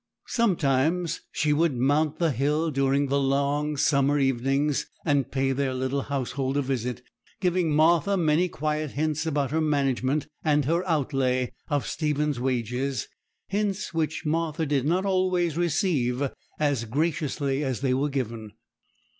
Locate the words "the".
2.17-2.31, 3.05-3.19